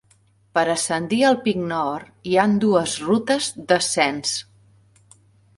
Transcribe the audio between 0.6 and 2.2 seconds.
ascendir al pic Nord